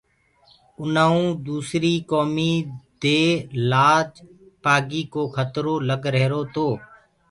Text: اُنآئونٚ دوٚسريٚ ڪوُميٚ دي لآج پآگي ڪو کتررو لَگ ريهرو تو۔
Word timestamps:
اُنآئونٚ 0.79 1.37
دوٚسريٚ 1.45 2.05
ڪوُميٚ 2.11 2.57
دي 3.01 3.21
لآج 3.69 4.09
پآگي 4.63 5.01
ڪو 5.13 5.23
کتررو 5.35 5.75
لَگ 5.89 6.01
ريهرو 6.15 6.41
تو۔ 6.53 6.67